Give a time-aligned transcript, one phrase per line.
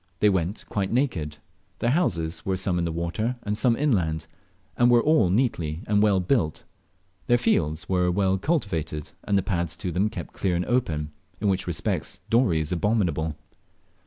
[0.19, 1.37] They went quite naked.
[1.77, 4.25] Their houses were some in the water and some inland,
[4.75, 6.63] and were all neatly and well built;
[7.27, 11.49] their fields were well cultivated, and the paths to them kept clear and open, in
[11.49, 13.35] which respects Dorey is abominable.